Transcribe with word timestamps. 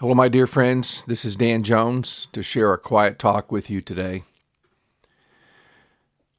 Hello, 0.00 0.14
my 0.14 0.30
dear 0.30 0.46
friends. 0.46 1.04
This 1.04 1.26
is 1.26 1.36
Dan 1.36 1.62
Jones 1.62 2.26
to 2.32 2.42
share 2.42 2.72
a 2.72 2.78
quiet 2.78 3.18
talk 3.18 3.52
with 3.52 3.68
you 3.68 3.82
today. 3.82 4.22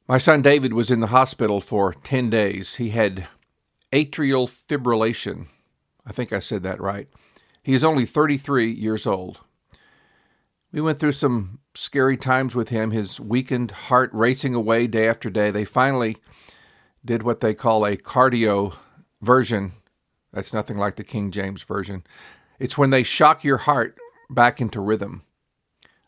My 0.07 0.17
son 0.17 0.41
David 0.41 0.73
was 0.73 0.89
in 0.89 0.99
the 0.99 1.13
hospital 1.13 1.61
for 1.61 1.93
10 1.93 2.31
days. 2.31 2.77
He 2.77 2.89
had 2.89 3.27
atrial 3.93 4.49
fibrillation. 4.49 5.45
I 6.07 6.11
think 6.11 6.33
I 6.33 6.39
said 6.39 6.63
that 6.63 6.81
right. 6.81 7.07
He 7.61 7.75
is 7.75 7.83
only 7.83 8.03
33 8.03 8.71
years 8.71 9.05
old. 9.05 9.41
We 10.71 10.81
went 10.81 10.97
through 10.97 11.11
some 11.11 11.59
scary 11.75 12.17
times 12.17 12.55
with 12.55 12.69
him, 12.69 12.89
his 12.89 13.19
weakened 13.19 13.69
heart 13.69 14.09
racing 14.11 14.55
away 14.55 14.87
day 14.87 15.07
after 15.07 15.29
day. 15.29 15.51
They 15.51 15.65
finally 15.65 16.17
did 17.05 17.21
what 17.21 17.41
they 17.41 17.53
call 17.53 17.85
a 17.85 17.95
cardio 17.95 18.73
version. 19.21 19.73
That's 20.33 20.51
nothing 20.51 20.79
like 20.79 20.95
the 20.95 21.03
King 21.03 21.29
James 21.29 21.61
version. 21.61 22.03
It's 22.61 22.77
when 22.77 22.91
they 22.91 23.01
shock 23.01 23.43
your 23.43 23.57
heart 23.57 23.97
back 24.29 24.61
into 24.61 24.81
rhythm. 24.81 25.23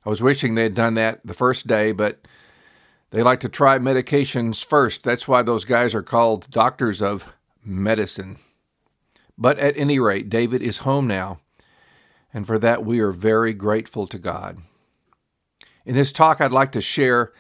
I 0.05 0.09
was 0.11 0.21
wishing 0.21 0.53
they 0.53 0.61
had 0.61 0.75
done 0.75 0.93
that 0.93 1.21
the 1.25 1.33
first 1.33 1.65
day, 1.65 1.91
but 1.91 2.27
they 3.09 3.23
like 3.23 3.39
to 3.39 3.49
try 3.49 3.79
medications 3.79 4.63
first. 4.63 5.03
That's 5.03 5.27
why 5.27 5.41
those 5.41 5.65
guys 5.65 5.95
are 5.95 6.03
called 6.03 6.51
doctors 6.51 7.01
of 7.01 7.33
medicine. 7.65 8.37
But 9.35 9.57
at 9.57 9.75
any 9.75 9.97
rate, 9.97 10.29
David 10.29 10.61
is 10.61 10.79
home 10.79 11.07
now, 11.07 11.39
and 12.31 12.45
for 12.45 12.59
that 12.59 12.85
we 12.85 12.99
are 12.99 13.11
very 13.11 13.55
grateful 13.55 14.05
to 14.05 14.19
God. 14.19 14.59
In 15.87 15.95
this 15.95 16.11
talk, 16.11 16.39
I'd 16.39 16.51
like 16.51 16.71
to 16.73 16.81
share 16.81 17.33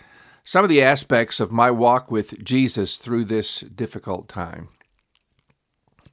some 0.43 0.63
of 0.63 0.69
the 0.69 0.81
aspects 0.81 1.39
of 1.39 1.51
my 1.51 1.69
walk 1.69 2.09
with 2.09 2.43
Jesus 2.43 2.97
through 2.97 3.25
this 3.25 3.59
difficult 3.59 4.27
time. 4.27 4.69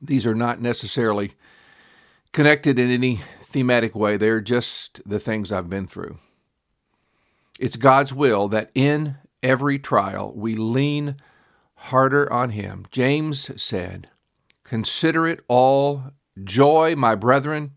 These 0.02 0.26
are 0.26 0.34
not 0.34 0.60
necessarily 0.60 1.32
connected 2.32 2.78
in 2.78 2.90
any 2.90 3.20
thematic 3.42 3.94
way, 3.94 4.16
they're 4.16 4.40
just 4.40 5.00
the 5.06 5.20
things 5.20 5.50
I've 5.50 5.68
been 5.70 5.86
through. 5.86 6.18
It's 7.58 7.76
God's 7.76 8.12
will 8.12 8.48
that 8.48 8.70
in 8.74 9.16
every 9.42 9.78
trial 9.78 10.32
we 10.34 10.54
lean 10.54 11.16
harder 11.74 12.30
on 12.32 12.50
Him. 12.50 12.86
James 12.90 13.50
said, 13.60 14.08
Consider 14.64 15.26
it 15.26 15.40
all 15.48 16.04
joy, 16.42 16.94
my 16.96 17.14
brethren, 17.14 17.72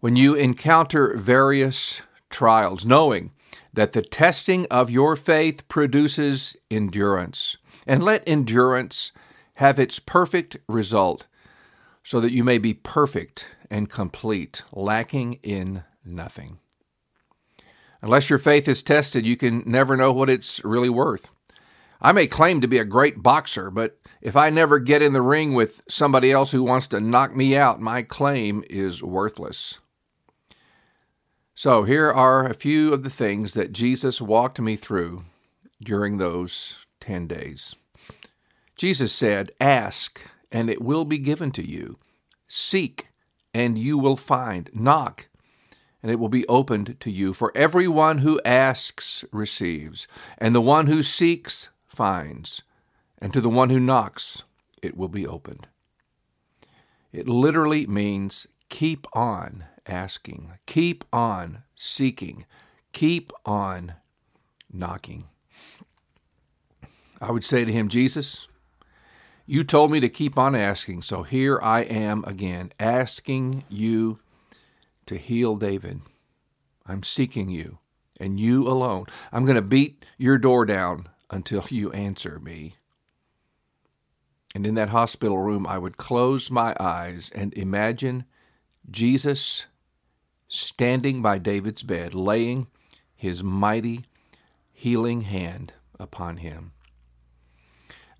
when 0.00 0.16
you 0.16 0.34
encounter 0.34 1.16
various 1.16 2.00
trials, 2.30 2.84
knowing 2.84 3.32
that 3.72 3.92
the 3.92 4.02
testing 4.02 4.66
of 4.70 4.90
your 4.90 5.16
faith 5.16 5.66
produces 5.68 6.56
endurance. 6.70 7.56
And 7.86 8.02
let 8.02 8.26
endurance 8.26 9.12
have 9.54 9.78
its 9.78 9.98
perfect 9.98 10.56
result, 10.68 11.26
so 12.06 12.20
that 12.20 12.30
you 12.30 12.44
may 12.44 12.56
be 12.56 12.72
perfect 12.72 13.48
and 13.68 13.90
complete, 13.90 14.62
lacking 14.72 15.40
in 15.42 15.82
nothing. 16.04 16.56
Unless 18.00 18.30
your 18.30 18.38
faith 18.38 18.68
is 18.68 18.80
tested, 18.80 19.26
you 19.26 19.36
can 19.36 19.64
never 19.66 19.96
know 19.96 20.12
what 20.12 20.30
it's 20.30 20.64
really 20.64 20.88
worth. 20.88 21.30
I 22.00 22.12
may 22.12 22.28
claim 22.28 22.60
to 22.60 22.68
be 22.68 22.78
a 22.78 22.84
great 22.84 23.24
boxer, 23.24 23.72
but 23.72 23.98
if 24.20 24.36
I 24.36 24.50
never 24.50 24.78
get 24.78 25.02
in 25.02 25.14
the 25.14 25.20
ring 25.20 25.52
with 25.52 25.82
somebody 25.88 26.30
else 26.30 26.52
who 26.52 26.62
wants 26.62 26.86
to 26.88 27.00
knock 27.00 27.34
me 27.34 27.56
out, 27.56 27.80
my 27.80 28.02
claim 28.02 28.62
is 28.70 29.02
worthless. 29.02 29.80
So, 31.56 31.82
here 31.82 32.12
are 32.12 32.46
a 32.46 32.54
few 32.54 32.92
of 32.92 33.02
the 33.02 33.10
things 33.10 33.54
that 33.54 33.72
Jesus 33.72 34.20
walked 34.20 34.60
me 34.60 34.76
through 34.76 35.24
during 35.82 36.18
those 36.18 36.76
10 37.00 37.26
days. 37.26 37.74
Jesus 38.76 39.12
said, 39.12 39.50
Ask, 39.60 40.20
and 40.50 40.70
it 40.70 40.82
will 40.82 41.04
be 41.04 41.18
given 41.18 41.50
to 41.52 41.66
you. 41.66 41.98
Seek, 42.48 43.08
and 43.52 43.78
you 43.78 43.98
will 43.98 44.16
find. 44.16 44.70
Knock, 44.72 45.28
and 46.02 46.10
it 46.10 46.18
will 46.18 46.28
be 46.28 46.46
opened 46.46 46.96
to 47.00 47.10
you. 47.10 47.32
For 47.32 47.52
everyone 47.54 48.18
who 48.18 48.40
asks 48.44 49.24
receives, 49.32 50.06
and 50.38 50.54
the 50.54 50.60
one 50.60 50.86
who 50.86 51.02
seeks 51.02 51.68
finds, 51.86 52.62
and 53.18 53.32
to 53.32 53.40
the 53.40 53.48
one 53.48 53.70
who 53.70 53.80
knocks 53.80 54.42
it 54.82 54.96
will 54.96 55.08
be 55.08 55.26
opened. 55.26 55.66
It 57.12 57.28
literally 57.28 57.86
means 57.86 58.46
keep 58.68 59.06
on 59.12 59.64
asking, 59.86 60.52
keep 60.66 61.04
on 61.12 61.62
seeking, 61.74 62.44
keep 62.92 63.32
on 63.44 63.94
knocking. 64.72 65.24
I 67.20 67.30
would 67.32 67.44
say 67.44 67.64
to 67.64 67.72
him, 67.72 67.88
Jesus, 67.88 68.46
you 69.46 69.62
told 69.62 69.92
me 69.92 70.00
to 70.00 70.08
keep 70.08 70.36
on 70.36 70.54
asking, 70.54 71.02
so 71.02 71.22
here 71.22 71.60
I 71.62 71.80
am 71.82 72.24
again, 72.24 72.72
asking 72.80 73.64
you 73.68 74.18
to 75.06 75.16
heal 75.16 75.56
David. 75.56 76.00
I'm 76.84 77.04
seeking 77.04 77.48
you, 77.48 77.78
and 78.18 78.40
you 78.40 78.66
alone. 78.66 79.06
I'm 79.32 79.44
going 79.44 79.56
to 79.56 79.62
beat 79.62 80.04
your 80.18 80.38
door 80.38 80.66
down 80.66 81.08
until 81.30 81.64
you 81.70 81.92
answer 81.92 82.40
me. 82.40 82.74
And 84.54 84.66
in 84.66 84.74
that 84.74 84.88
hospital 84.88 85.38
room, 85.38 85.66
I 85.66 85.78
would 85.78 85.96
close 85.96 86.50
my 86.50 86.74
eyes 86.80 87.30
and 87.34 87.52
imagine 87.54 88.24
Jesus 88.90 89.66
standing 90.48 91.22
by 91.22 91.38
David's 91.38 91.82
bed, 91.82 92.14
laying 92.14 92.68
his 93.14 93.44
mighty 93.44 94.04
healing 94.72 95.22
hand 95.22 95.72
upon 95.98 96.38
him. 96.38 96.72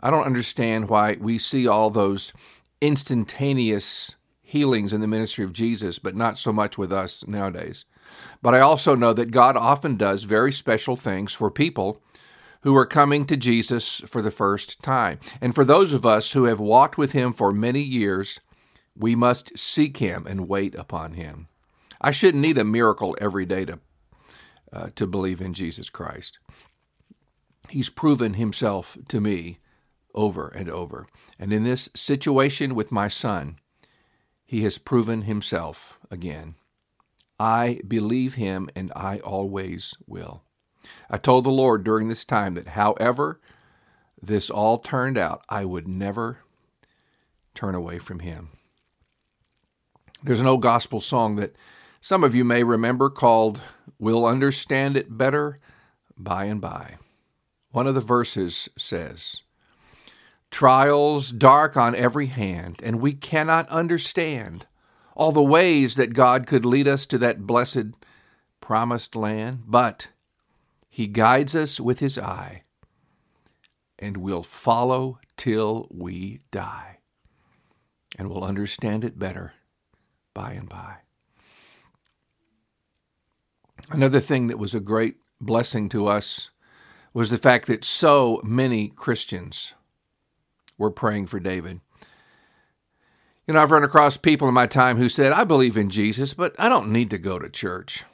I 0.06 0.10
don't 0.10 0.24
understand 0.24 0.88
why 0.88 1.16
we 1.18 1.36
see 1.36 1.66
all 1.66 1.90
those 1.90 2.32
instantaneous 2.80 4.14
healings 4.40 4.92
in 4.92 5.00
the 5.00 5.08
ministry 5.08 5.44
of 5.44 5.52
Jesus, 5.52 5.98
but 5.98 6.14
not 6.14 6.38
so 6.38 6.52
much 6.52 6.78
with 6.78 6.92
us 6.92 7.26
nowadays. 7.26 7.84
But 8.40 8.54
I 8.54 8.60
also 8.60 8.94
know 8.94 9.12
that 9.14 9.32
God 9.32 9.56
often 9.56 9.96
does 9.96 10.22
very 10.22 10.52
special 10.52 10.94
things 10.94 11.34
for 11.34 11.50
people 11.50 12.00
who 12.60 12.76
are 12.76 12.86
coming 12.86 13.26
to 13.26 13.36
Jesus 13.36 14.00
for 14.06 14.22
the 14.22 14.30
first 14.30 14.80
time. 14.80 15.18
And 15.40 15.56
for 15.56 15.64
those 15.64 15.92
of 15.92 16.06
us 16.06 16.30
who 16.34 16.44
have 16.44 16.60
walked 16.60 16.96
with 16.96 17.10
Him 17.10 17.32
for 17.32 17.50
many 17.50 17.82
years, 17.82 18.38
we 18.96 19.16
must 19.16 19.58
seek 19.58 19.96
Him 19.96 20.24
and 20.24 20.48
wait 20.48 20.76
upon 20.76 21.14
Him. 21.14 21.48
I 22.00 22.12
shouldn't 22.12 22.42
need 22.42 22.58
a 22.58 22.64
miracle 22.64 23.16
every 23.20 23.44
day 23.44 23.64
to, 23.64 23.80
uh, 24.72 24.90
to 24.94 25.04
believe 25.08 25.40
in 25.40 25.52
Jesus 25.52 25.90
Christ. 25.90 26.38
He's 27.70 27.90
proven 27.90 28.34
Himself 28.34 28.96
to 29.08 29.20
me 29.20 29.58
over 30.16 30.48
and 30.48 30.68
over. 30.68 31.06
And 31.38 31.52
in 31.52 31.64
this 31.64 31.88
situation 31.94 32.74
with 32.74 32.90
my 32.90 33.08
son, 33.08 33.58
he 34.44 34.62
has 34.62 34.78
proven 34.78 35.22
himself 35.22 35.98
again. 36.10 36.54
I 37.38 37.80
believe 37.86 38.34
him 38.34 38.70
and 38.74 38.92
I 38.96 39.18
always 39.18 39.94
will. 40.06 40.42
I 41.10 41.18
told 41.18 41.44
the 41.44 41.50
Lord 41.50 41.84
during 41.84 42.08
this 42.08 42.24
time 42.24 42.54
that 42.54 42.68
however 42.68 43.40
this 44.22 44.48
all 44.48 44.78
turned 44.78 45.18
out, 45.18 45.44
I 45.48 45.64
would 45.64 45.86
never 45.86 46.38
turn 47.54 47.74
away 47.74 47.98
from 47.98 48.20
him. 48.20 48.50
There's 50.22 50.40
an 50.40 50.46
old 50.46 50.62
gospel 50.62 51.00
song 51.00 51.36
that 51.36 51.54
some 52.00 52.24
of 52.24 52.34
you 52.34 52.44
may 52.44 52.62
remember 52.62 53.10
called 53.10 53.60
We'll 53.98 54.24
Understand 54.24 54.96
It 54.96 55.18
Better 55.18 55.58
By 56.16 56.44
and 56.44 56.60
By. 56.60 56.96
One 57.70 57.86
of 57.86 57.94
the 57.94 58.00
verses 58.00 58.68
says, 58.78 59.42
trials 60.50 61.30
dark 61.30 61.76
on 61.76 61.94
every 61.94 62.26
hand, 62.26 62.80
and 62.82 63.00
we 63.00 63.12
cannot 63.12 63.68
understand 63.68 64.66
all 65.14 65.32
the 65.32 65.42
ways 65.42 65.96
that 65.96 66.12
God 66.12 66.46
could 66.46 66.64
lead 66.64 66.86
us 66.86 67.06
to 67.06 67.18
that 67.18 67.46
blessed 67.46 67.94
promised 68.60 69.16
land, 69.16 69.62
but 69.66 70.08
He 70.88 71.06
guides 71.06 71.54
us 71.54 71.80
with 71.80 72.00
His 72.00 72.18
eye, 72.18 72.62
and 73.98 74.18
we'll 74.18 74.42
follow 74.42 75.18
till 75.36 75.88
we 75.90 76.40
die, 76.50 76.98
and 78.18 78.28
we'll 78.28 78.44
understand 78.44 79.04
it 79.04 79.18
better 79.18 79.54
by 80.34 80.52
and 80.52 80.68
by. 80.68 80.96
Another 83.90 84.20
thing 84.20 84.48
that 84.48 84.58
was 84.58 84.74
a 84.74 84.80
great 84.80 85.16
blessing 85.40 85.88
to 85.90 86.06
us 86.06 86.50
was 87.14 87.30
the 87.30 87.38
fact 87.38 87.66
that 87.66 87.84
so 87.84 88.40
many 88.44 88.88
Christians 88.88 89.74
were 90.78 90.90
praying 90.90 91.26
for 91.26 91.40
David. 91.40 91.80
You 93.46 93.54
know, 93.54 93.62
I've 93.62 93.70
run 93.70 93.84
across 93.84 94.16
people 94.16 94.48
in 94.48 94.54
my 94.54 94.66
time 94.66 94.96
who 94.96 95.08
said, 95.08 95.32
I 95.32 95.44
believe 95.44 95.76
in 95.76 95.88
Jesus, 95.88 96.34
but 96.34 96.54
I 96.58 96.68
don't 96.68 96.90
need 96.90 97.10
to 97.10 97.18
go 97.18 97.38
to 97.38 97.48
church. 97.48 98.04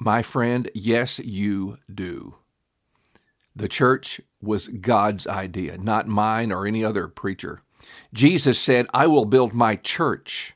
My 0.00 0.22
friend, 0.22 0.68
yes, 0.74 1.20
you 1.20 1.78
do. 1.92 2.34
The 3.54 3.68
church 3.68 4.20
was 4.42 4.66
God's 4.66 5.28
idea, 5.28 5.78
not 5.78 6.08
mine 6.08 6.50
or 6.50 6.66
any 6.66 6.84
other 6.84 7.06
preacher. 7.06 7.62
Jesus 8.12 8.58
said, 8.58 8.86
I 8.92 9.06
will 9.06 9.26
build 9.26 9.54
my 9.54 9.76
church, 9.76 10.54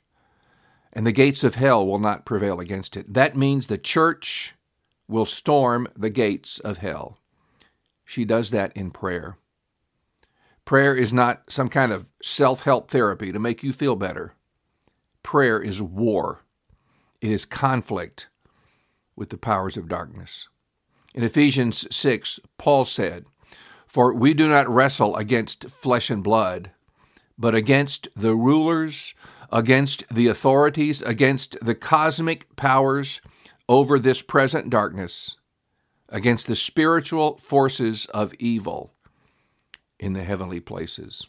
and 0.93 1.07
the 1.07 1.13
gates 1.13 1.45
of 1.45 1.55
hell 1.55 1.87
will 1.87 2.01
not 2.01 2.27
prevail 2.27 2.59
against 2.59 2.97
it. 2.97 3.15
That 3.15 3.37
means 3.37 3.67
the 3.67 3.79
church 3.79 4.55
will 5.07 5.27
storm 5.27 5.87
the 5.97 6.11
gates 6.11 6.59
of 6.59 6.79
hell. 6.79 7.19
She 8.05 8.25
does 8.25 8.51
that 8.51 8.77
in 8.77 8.91
prayer. 8.91 9.37
Prayer 10.69 10.95
is 10.95 11.15
not 11.15 11.51
some 11.51 11.71
kind 11.71 11.93
of 11.93 12.11
self 12.23 12.65
help 12.65 12.91
therapy 12.91 13.33
to 13.33 13.39
make 13.39 13.63
you 13.63 13.73
feel 13.73 13.97
better. 13.97 14.35
Prayer 15.23 15.59
is 15.59 15.81
war. 15.81 16.45
It 17.23 17.31
is 17.31 17.47
conflict 17.47 18.27
with 19.17 19.31
the 19.31 19.39
powers 19.39 19.79
of 19.79 19.89
darkness. 19.89 20.49
In 21.15 21.25
Ephesians 21.25 21.87
6, 21.91 22.41
Paul 22.59 22.85
said, 22.85 23.25
For 23.87 24.13
we 24.13 24.35
do 24.35 24.47
not 24.47 24.69
wrestle 24.69 25.17
against 25.17 25.71
flesh 25.71 26.11
and 26.11 26.23
blood, 26.23 26.71
but 27.39 27.55
against 27.55 28.09
the 28.15 28.35
rulers, 28.35 29.15
against 29.51 30.05
the 30.11 30.27
authorities, 30.27 31.01
against 31.01 31.57
the 31.65 31.75
cosmic 31.75 32.55
powers 32.57 33.23
over 33.71 33.99
this 33.99 34.21
present 34.21 34.69
darkness, 34.69 35.39
against 36.11 36.47
the 36.47 36.55
spiritual 36.55 37.39
forces 37.39 38.05
of 38.13 38.35
evil 38.35 38.93
in 39.99 40.13
the 40.13 40.25
heavenly 40.25 40.61
places. 40.61 41.27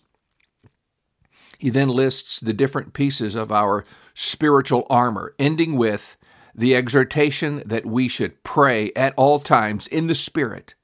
He 1.58 1.70
then 1.70 1.90
lists 1.90 2.40
the 2.40 2.54
different 2.54 2.94
pieces 2.94 3.36
of 3.36 3.52
our 3.52 3.84
spiritual 4.14 4.88
armor, 4.90 5.36
ending 5.38 5.76
with 5.76 6.16
the 6.56 6.76
exhortation 6.76 7.62
that 7.66 7.86
we 7.86 8.08
should 8.08 8.44
pray 8.44 8.92
at 8.96 9.14
all 9.16 9.40
times 9.40 9.88
in 9.88 10.08
the 10.08 10.16
Spirit 10.16 10.76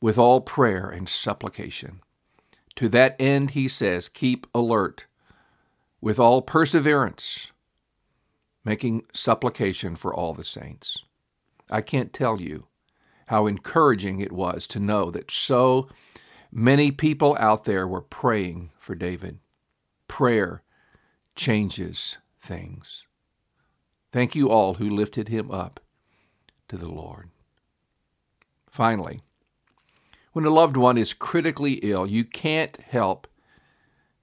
with 0.00 0.18
all 0.18 0.40
prayer 0.40 0.88
and 0.88 1.08
supplication. 1.08 2.00
To 2.76 2.88
that 2.90 3.16
end, 3.18 3.52
he 3.52 3.68
says, 3.68 4.08
keep 4.08 4.46
alert 4.54 5.06
with 6.00 6.18
all 6.18 6.42
perseverance, 6.42 7.50
making 8.64 9.04
supplication 9.12 9.96
for 9.96 10.14
all 10.14 10.34
the 10.34 10.44
saints. 10.44 11.04
I 11.70 11.80
can't 11.80 12.12
tell 12.12 12.40
you 12.40 12.66
how 13.26 13.46
encouraging 13.46 14.20
it 14.20 14.32
was 14.32 14.66
to 14.68 14.78
know 14.78 15.10
that 15.10 15.30
so 15.30 15.88
many 16.50 16.90
people 16.90 17.36
out 17.38 17.64
there 17.64 17.86
were 17.86 18.00
praying 18.00 18.70
for 18.78 18.94
David. 18.94 19.38
Prayer 20.08 20.62
changes 21.34 22.18
things. 22.40 23.04
Thank 24.12 24.34
you 24.34 24.50
all 24.50 24.74
who 24.74 24.88
lifted 24.88 25.28
him 25.28 25.50
up 25.50 25.80
to 26.68 26.76
the 26.76 26.88
Lord. 26.88 27.30
Finally, 28.70 29.22
when 30.32 30.44
a 30.44 30.50
loved 30.50 30.76
one 30.76 30.98
is 30.98 31.12
critically 31.12 31.74
ill, 31.82 32.06
you 32.06 32.24
can't 32.24 32.76
help 32.76 33.26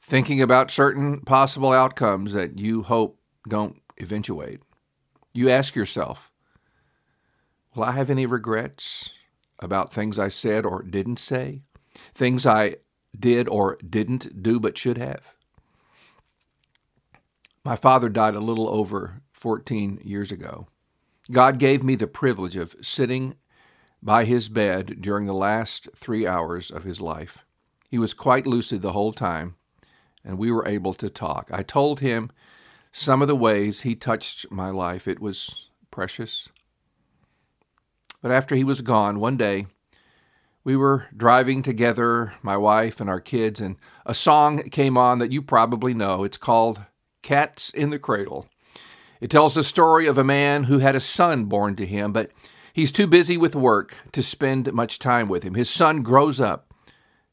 thinking 0.02 0.42
about 0.42 0.70
certain 0.70 1.22
possible 1.22 1.72
outcomes 1.72 2.34
that 2.34 2.60
you 2.60 2.84
hope 2.84 3.20
don't 3.48 3.81
eventuate. 3.98 4.60
You 5.34 5.50
ask 5.50 5.75
yourself, 5.75 6.31
Will 7.75 7.84
I 7.84 7.92
have 7.94 8.12
any 8.12 8.28
regrets 8.28 9.10
about 9.58 9.92
things 9.92 10.20
I 10.20 10.28
said 10.28 10.66
or 10.66 10.84
didn't 10.84 11.18
say? 11.18 11.62
Things 12.13 12.45
I 12.45 12.78
did 13.18 13.48
or 13.48 13.78
didn't 13.78 14.42
do 14.42 14.60
but 14.60 14.78
should 14.78 14.98
have? 14.98 15.22
My 17.63 17.75
father 17.75 18.10
died 18.10 18.36
a 18.36 18.42
little 18.42 18.68
over 18.68 19.22
14 19.31 20.01
years 20.04 20.31
ago. 20.31 20.68
God 21.31 21.60
gave 21.60 21.84
me 21.84 21.95
the 21.95 22.07
privilege 22.07 22.56
of 22.56 22.75
sitting 22.81 23.36
by 24.01 24.25
his 24.25 24.50
bed 24.50 24.98
during 25.00 25.25
the 25.25 25.34
last 25.34 25.88
three 25.95 26.28
hours 26.28 26.69
of 26.69 26.84
his 26.84 27.00
life. 27.00 27.40
He 27.90 27.98
was 27.98 28.13
quite 28.13 28.46
lucid 28.46 28.81
the 28.81 28.92
whole 28.92 29.13
time, 29.13 29.56
and 30.25 30.38
we 30.38 30.51
were 30.51 30.68
able 30.68 30.94
to 30.96 31.10
talk. 31.10 31.50
I 31.54 31.63
told 31.63 32.01
him 32.01 32.31
some 32.92 33.22
of 33.22 33.28
the 33.28 33.36
ways 33.36 33.81
he 33.81 33.96
touched 33.96 34.51
my 34.51 34.69
life. 34.69 35.07
It 35.07 35.22
was 35.22 35.69
precious. 35.89 36.50
But 38.22 38.31
after 38.31 38.56
he 38.56 38.63
was 38.63 38.81
gone, 38.81 39.19
one 39.19 39.38
day, 39.38 39.68
we 40.63 40.75
were 40.75 41.07
driving 41.15 41.62
together, 41.62 42.33
my 42.42 42.56
wife 42.56 43.00
and 43.01 43.10
our 43.10 43.19
kids, 43.19 43.60
and 43.60 43.75
a 44.06 44.13
song 44.13 44.69
came 44.69 44.98
on 44.98 45.19
that 45.19 45.31
you 45.31 45.42
probably 45.42 45.94
know. 45.94 46.24
It's 46.24 46.38
called 46.38 46.81
Cats 47.21 47.69
in 47.69 47.89
the 47.89 48.00
Cradle. 48.00 48.48
It 49.19 49.30
tells 49.30 49.56
the 49.56 49.63
story 49.63 50.07
of 50.07 50.18
a 50.18 50.24
man 50.24 50.65
who 50.65 50.80
had 50.80 50.95
a 50.95 51.00
son 51.00 51.45
born 51.45 51.75
to 51.77 51.86
him, 51.86 52.12
but 52.12 52.31
he's 52.74 52.92
too 52.92 53.07
busy 53.07 53.38
with 53.38 53.56
work 53.56 53.95
to 54.12 54.24
spend 54.24 54.71
much 54.74 55.00
time 55.00 55.30
with 55.30 55.44
him. 55.44 55.54
His 55.54 55.69
son 55.69 56.01
grows 56.01 56.39
up 56.39 56.74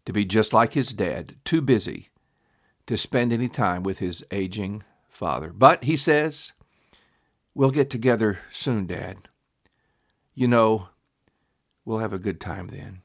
to 0.05 0.12
be 0.12 0.25
just 0.25 0.53
like 0.53 0.75
his 0.75 0.93
dad, 0.93 1.37
too 1.44 1.61
busy 1.61 2.11
to 2.87 2.97
spend 2.97 3.32
any 3.32 3.49
time 3.49 3.82
with 3.82 4.00
his 4.00 4.25
aging 4.32 4.82
father. 5.09 5.53
But 5.53 5.85
he 5.85 5.97
says, 5.97 6.53
We'll 7.55 7.71
get 7.71 7.91
together 7.91 8.38
soon, 8.50 8.87
Dad. 8.87 9.29
You 10.35 10.49
know, 10.49 10.88
we'll 11.85 11.99
have 11.99 12.12
a 12.12 12.19
good 12.19 12.41
time 12.41 12.69
then. 12.69 13.03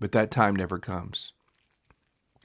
But 0.00 0.12
that 0.12 0.30
time 0.30 0.56
never 0.56 0.78
comes. 0.78 1.32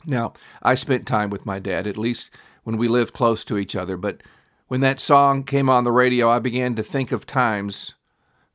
Now, 0.05 0.33
I 0.61 0.75
spent 0.75 1.07
time 1.07 1.29
with 1.29 1.45
my 1.45 1.59
dad, 1.59 1.87
at 1.87 1.97
least 1.97 2.31
when 2.63 2.77
we 2.77 2.87
lived 2.87 3.13
close 3.13 3.43
to 3.45 3.57
each 3.57 3.75
other, 3.75 3.97
but 3.97 4.21
when 4.67 4.81
that 4.81 4.99
song 4.99 5.43
came 5.43 5.69
on 5.69 5.83
the 5.83 5.91
radio, 5.91 6.29
I 6.29 6.39
began 6.39 6.75
to 6.75 6.83
think 6.83 7.11
of 7.11 7.25
times 7.25 7.95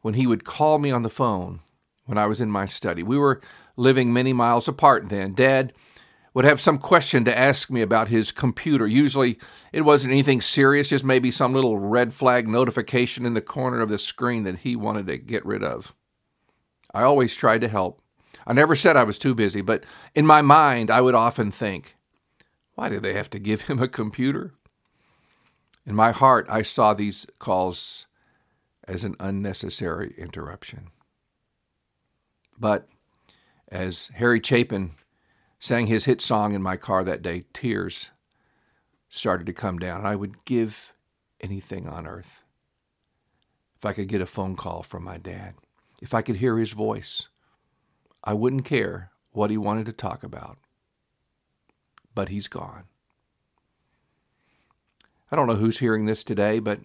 when 0.01 0.15
he 0.15 0.27
would 0.27 0.45
call 0.45 0.79
me 0.79 0.91
on 0.91 1.03
the 1.03 1.11
phone 1.11 1.61
when 2.07 2.19
I 2.19 2.27
was 2.27 2.41
in 2.41 2.51
my 2.51 2.67
study. 2.67 3.03
We 3.03 3.19
were 3.19 3.41
living 3.77 4.13
many 4.13 4.33
miles 4.33 4.69
apart 4.69 5.09
then. 5.09 5.35
Dad 5.35 5.73
would 6.33 6.45
have 6.45 6.61
some 6.61 6.79
question 6.79 7.25
to 7.25 7.37
ask 7.37 7.71
me 7.71 7.81
about 7.81 8.09
his 8.09 8.31
computer. 8.31 8.87
Usually 8.87 9.39
it 9.73 9.81
wasn't 9.81 10.13
anything 10.13 10.41
serious, 10.41 10.91
just 10.91 11.05
maybe 11.05 11.31
some 11.31 11.53
little 11.53 11.79
red 11.79 12.13
flag 12.13 12.47
notification 12.47 13.27
in 13.27 13.35
the 13.35 13.41
corner 13.41 13.81
of 13.81 13.89
the 13.89 13.99
screen 13.99 14.45
that 14.45 14.59
he 14.59 14.77
wanted 14.77 15.07
to 15.07 15.19
get 15.19 15.45
rid 15.45 15.65
of. 15.65 15.95
I 16.93 17.03
always 17.03 17.35
tried 17.35 17.63
to 17.63 17.69
help. 17.69 18.01
I 18.47 18.53
never 18.53 18.77
said 18.77 18.97
I 18.97 19.05
was 19.05 19.19
too 19.19 19.35
busy, 19.35 19.61
but 19.61 19.85
in 20.15 20.27
my 20.27 20.43
mind, 20.43 20.91
I 20.91 21.01
would 21.01 21.15
often 21.15 21.51
think, 21.51 21.97
why 22.75 22.89
did 22.89 23.03
they 23.03 23.15
have 23.15 23.31
to 23.31 23.39
give 23.39 23.63
him 23.69 23.83
a 23.83 23.89
computer? 23.89 24.53
In 25.87 25.95
my 25.95 26.13
heart, 26.13 26.47
I 26.49 26.63
saw 26.63 26.95
these 26.95 27.27
calls 27.39 28.07
as 28.87 29.05
an 29.05 29.17
unnecessary 29.21 30.15
interruption. 30.19 30.89
But 32.59 32.89
as 33.69 34.09
Harry 34.15 34.41
Chapin 34.43 34.95
sang 35.59 35.87
his 35.87 36.05
hit 36.05 36.21
song 36.21 36.55
in 36.55 36.63
my 36.63 36.77
car 36.77 37.05
that 37.05 37.23
day, 37.23 37.45
tears 37.53 38.11
started 39.09 39.47
to 39.47 39.53
come 39.53 39.79
down. 39.79 40.07
I 40.07 40.17
would 40.17 40.45
give 40.45 40.93
anything 41.41 41.89
on 41.89 42.07
earth 42.07 42.43
if 43.77 43.85
I 43.85 43.93
could 43.93 44.09
get 44.09 44.21
a 44.21 44.27
phone 44.27 44.57
call 44.57 44.83
from 44.83 45.05
my 45.05 45.19
dad, 45.19 45.55
if 46.01 46.15
I 46.15 46.23
could 46.23 46.37
hear 46.37 46.59
his 46.59 46.73
voice. 46.73 47.29
I 48.25 48.33
wouldn't 48.33 48.65
care 48.65 49.11
what 49.33 49.51
he 49.51 49.59
wanted 49.59 49.87
to 49.87 49.93
talk 49.93 50.23
about. 50.25 50.59
But 52.15 52.31
he's 52.31 52.49
gone. 52.49 52.85
I 55.31 55.37
don't 55.37 55.47
know 55.47 55.57
who's 55.57 55.79
hearing 55.81 56.07
this 56.07 56.25
today, 56.25 56.59
but 56.59 56.81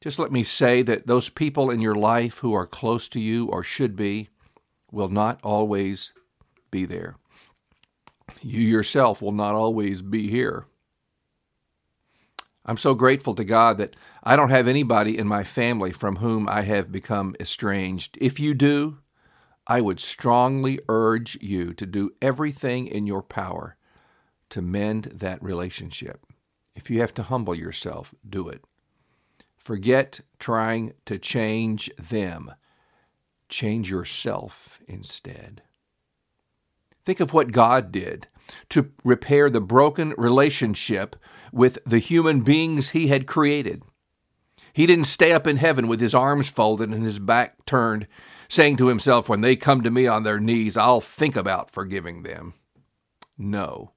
just 0.00 0.18
let 0.18 0.30
me 0.30 0.44
say 0.44 0.82
that 0.82 1.06
those 1.06 1.28
people 1.28 1.70
in 1.70 1.80
your 1.80 1.94
life 1.94 2.38
who 2.38 2.54
are 2.54 2.66
close 2.66 3.08
to 3.08 3.20
you 3.20 3.46
or 3.46 3.64
should 3.64 3.96
be 3.96 4.28
will 4.92 5.08
not 5.08 5.40
always 5.42 6.12
be 6.70 6.84
there. 6.84 7.16
You 8.42 8.60
yourself 8.60 9.20
will 9.20 9.32
not 9.32 9.54
always 9.54 10.02
be 10.02 10.28
here. 10.28 10.66
I'm 12.64 12.76
so 12.76 12.94
grateful 12.94 13.34
to 13.34 13.44
God 13.44 13.78
that 13.78 13.96
I 14.22 14.36
don't 14.36 14.50
have 14.50 14.68
anybody 14.68 15.16
in 15.16 15.26
my 15.26 15.42
family 15.42 15.90
from 15.90 16.16
whom 16.16 16.46
I 16.48 16.62
have 16.62 16.92
become 16.92 17.34
estranged. 17.40 18.18
If 18.20 18.38
you 18.38 18.52
do, 18.52 18.98
I 19.68 19.82
would 19.82 20.00
strongly 20.00 20.80
urge 20.88 21.36
you 21.42 21.74
to 21.74 21.84
do 21.84 22.12
everything 22.22 22.86
in 22.86 23.06
your 23.06 23.22
power 23.22 23.76
to 24.48 24.62
mend 24.62 25.12
that 25.14 25.42
relationship. 25.42 26.24
If 26.74 26.88
you 26.88 27.00
have 27.00 27.12
to 27.14 27.24
humble 27.24 27.54
yourself, 27.54 28.14
do 28.28 28.48
it. 28.48 28.64
Forget 29.56 30.20
trying 30.38 30.94
to 31.04 31.18
change 31.18 31.90
them. 31.98 32.52
Change 33.50 33.90
yourself 33.90 34.80
instead. 34.88 35.62
Think 37.04 37.20
of 37.20 37.34
what 37.34 37.52
God 37.52 37.92
did 37.92 38.28
to 38.70 38.90
repair 39.04 39.50
the 39.50 39.60
broken 39.60 40.14
relationship 40.16 41.16
with 41.52 41.78
the 41.84 41.98
human 41.98 42.40
beings 42.40 42.90
He 42.90 43.08
had 43.08 43.26
created. 43.26 43.82
He 44.72 44.86
didn't 44.86 45.04
stay 45.06 45.32
up 45.32 45.46
in 45.46 45.56
heaven 45.56 45.88
with 45.88 46.00
his 46.00 46.14
arms 46.14 46.48
folded 46.48 46.90
and 46.90 47.02
his 47.02 47.18
back 47.18 47.64
turned, 47.66 48.06
saying 48.48 48.76
to 48.78 48.88
himself, 48.88 49.28
When 49.28 49.40
they 49.40 49.56
come 49.56 49.82
to 49.82 49.90
me 49.90 50.06
on 50.06 50.22
their 50.22 50.40
knees, 50.40 50.76
I'll 50.76 51.00
think 51.00 51.36
about 51.36 51.70
forgiving 51.70 52.22
them. 52.22 52.54
No. 53.36 53.92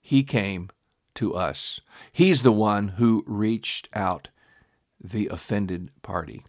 He 0.00 0.22
came 0.22 0.70
to 1.14 1.34
us. 1.34 1.80
He's 2.12 2.42
the 2.42 2.52
one 2.52 2.88
who 2.88 3.24
reached 3.26 3.88
out 3.94 4.28
the 5.02 5.28
offended 5.28 5.90
party. 6.02 6.44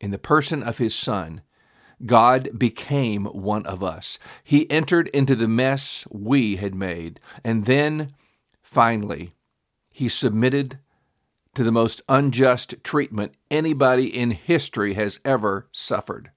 In 0.00 0.10
the 0.10 0.18
person 0.18 0.62
of 0.62 0.78
his 0.78 0.94
Son, 0.94 1.42
God 2.06 2.50
became 2.56 3.24
one 3.26 3.66
of 3.66 3.82
us. 3.82 4.18
He 4.44 4.70
entered 4.70 5.08
into 5.08 5.34
the 5.34 5.48
mess 5.48 6.06
we 6.10 6.56
had 6.56 6.74
made. 6.74 7.18
And 7.42 7.66
then, 7.66 8.10
finally, 8.62 9.32
he 9.90 10.08
submitted 10.08 10.78
to 11.54 11.64
the 11.64 11.72
most 11.72 12.02
unjust 12.08 12.76
treatment 12.84 13.34
anybody 13.50 14.06
in 14.06 14.30
history 14.30 14.94
has 14.94 15.18
ever 15.24 15.68
suffered. 15.72 16.30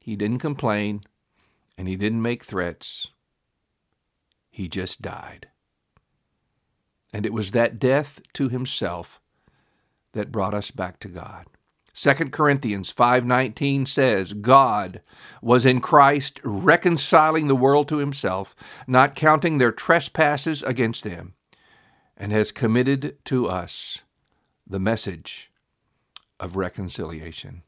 He 0.00 0.16
didn't 0.16 0.38
complain 0.38 1.02
and 1.78 1.88
he 1.88 1.96
didn't 1.96 2.22
make 2.22 2.44
threats. 2.44 3.08
He 4.50 4.68
just 4.68 5.02
died. 5.02 5.48
And 7.12 7.24
it 7.24 7.32
was 7.32 7.52
that 7.52 7.78
death 7.78 8.20
to 8.34 8.48
himself 8.48 9.20
that 10.12 10.32
brought 10.32 10.54
us 10.54 10.70
back 10.70 10.98
to 11.00 11.08
God. 11.08 11.46
2 11.92 12.32
Corinthians 12.32 12.92
5:19 12.92 13.86
says, 13.86 14.32
God 14.32 15.00
was 15.40 15.64
in 15.64 15.80
Christ 15.80 16.40
reconciling 16.42 17.46
the 17.46 17.54
world 17.54 17.88
to 17.88 17.98
himself, 17.98 18.56
not 18.88 19.14
counting 19.14 19.58
their 19.58 19.70
trespasses 19.70 20.64
against 20.64 21.04
them, 21.04 21.34
and 22.16 22.32
has 22.32 22.50
committed 22.50 23.24
to 23.26 23.46
us 23.46 24.00
the 24.66 24.80
message 24.80 25.50
of 26.40 26.56
reconciliation. 26.56 27.62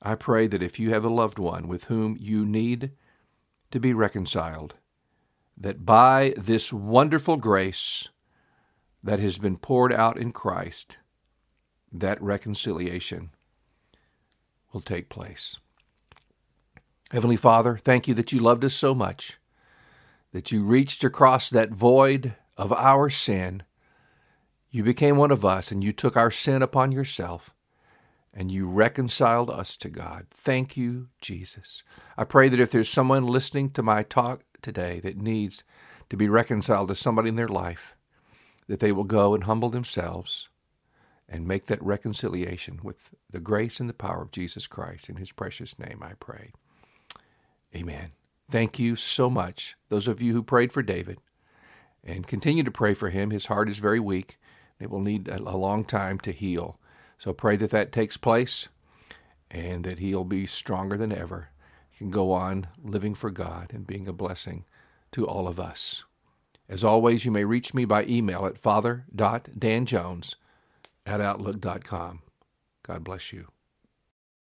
I 0.00 0.14
pray 0.14 0.46
that 0.46 0.62
if 0.62 0.78
you 0.78 0.90
have 0.90 1.04
a 1.04 1.08
loved 1.08 1.38
one 1.38 1.66
with 1.66 1.84
whom 1.84 2.16
you 2.20 2.46
need 2.46 2.92
to 3.70 3.80
be 3.80 3.92
reconciled, 3.92 4.74
that 5.56 5.84
by 5.84 6.34
this 6.36 6.72
wonderful 6.72 7.36
grace 7.36 8.08
that 9.02 9.18
has 9.18 9.38
been 9.38 9.56
poured 9.56 9.92
out 9.92 10.16
in 10.16 10.32
Christ, 10.32 10.96
that 11.92 12.22
reconciliation 12.22 13.30
will 14.72 14.80
take 14.80 15.08
place. 15.08 15.58
Heavenly 17.10 17.36
Father, 17.36 17.76
thank 17.76 18.06
you 18.06 18.14
that 18.14 18.32
you 18.32 18.38
loved 18.38 18.64
us 18.64 18.74
so 18.74 18.94
much, 18.94 19.38
that 20.32 20.52
you 20.52 20.62
reached 20.62 21.02
across 21.02 21.50
that 21.50 21.70
void 21.70 22.34
of 22.56 22.72
our 22.72 23.08
sin. 23.08 23.62
You 24.70 24.82
became 24.82 25.16
one 25.16 25.30
of 25.30 25.44
us, 25.44 25.72
and 25.72 25.82
you 25.82 25.92
took 25.92 26.16
our 26.16 26.30
sin 26.30 26.62
upon 26.62 26.92
yourself, 26.92 27.54
and 28.34 28.50
you 28.50 28.68
reconciled 28.68 29.50
us 29.50 29.76
to 29.76 29.88
God. 29.88 30.26
Thank 30.30 30.76
you, 30.76 31.08
Jesus. 31.20 31.82
I 32.16 32.24
pray 32.24 32.48
that 32.48 32.60
if 32.60 32.70
there's 32.70 32.90
someone 32.90 33.26
listening 33.26 33.70
to 33.70 33.82
my 33.82 34.02
talk 34.02 34.42
today 34.60 35.00
that 35.00 35.16
needs 35.16 35.64
to 36.10 36.16
be 36.16 36.28
reconciled 36.28 36.88
to 36.88 36.94
somebody 36.94 37.30
in 37.30 37.36
their 37.36 37.48
life, 37.48 37.96
that 38.66 38.80
they 38.80 38.92
will 38.92 39.04
go 39.04 39.34
and 39.34 39.44
humble 39.44 39.70
themselves 39.70 40.48
and 41.28 41.46
make 41.46 41.66
that 41.66 41.82
reconciliation 41.82 42.80
with 42.82 43.10
the 43.30 43.40
grace 43.40 43.80
and 43.80 43.88
the 43.88 43.94
power 43.94 44.22
of 44.22 44.30
Jesus 44.30 44.66
Christ. 44.66 45.08
In 45.08 45.16
his 45.16 45.32
precious 45.32 45.78
name 45.78 46.02
I 46.02 46.12
pray. 46.20 46.52
Amen. 47.74 48.12
Thank 48.50 48.78
you 48.78 48.96
so 48.96 49.28
much, 49.28 49.76
those 49.88 50.08
of 50.08 50.22
you 50.22 50.32
who 50.32 50.42
prayed 50.42 50.72
for 50.72 50.82
David, 50.82 51.18
and 52.02 52.26
continue 52.26 52.62
to 52.62 52.70
pray 52.70 52.94
for 52.94 53.10
him. 53.10 53.30
His 53.30 53.46
heart 53.46 53.68
is 53.68 53.78
very 53.78 54.00
weak. 54.00 54.38
It 54.80 54.90
will 54.90 55.00
need 55.00 55.28
a 55.28 55.56
long 55.56 55.84
time 55.84 56.18
to 56.20 56.32
heal. 56.32 56.78
So 57.18 57.32
pray 57.32 57.56
that 57.56 57.70
that 57.70 57.92
takes 57.92 58.16
place 58.16 58.68
and 59.50 59.84
that 59.84 59.98
he'll 59.98 60.24
be 60.24 60.46
stronger 60.46 60.96
than 60.96 61.12
ever. 61.12 61.48
He 61.90 61.98
can 61.98 62.10
go 62.10 62.32
on 62.32 62.68
living 62.82 63.14
for 63.14 63.30
God 63.30 63.72
and 63.72 63.86
being 63.86 64.06
a 64.06 64.12
blessing 64.12 64.64
to 65.12 65.26
all 65.26 65.48
of 65.48 65.58
us. 65.58 66.04
As 66.68 66.84
always, 66.84 67.24
you 67.24 67.30
may 67.30 67.44
reach 67.44 67.72
me 67.74 67.84
by 67.84 68.04
email 68.04 68.46
at 68.46 68.58
father.danjones 68.58 70.34
at 71.06 71.20
outlook.com. 71.20 72.22
God 72.82 73.04
bless 73.04 73.32
you. 73.32 73.48